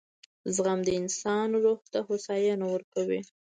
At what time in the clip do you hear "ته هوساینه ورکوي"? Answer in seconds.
1.91-3.21